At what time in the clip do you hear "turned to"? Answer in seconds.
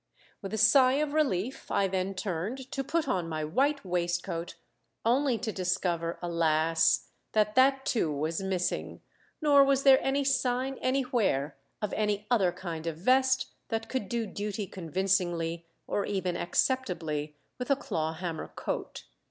2.15-2.83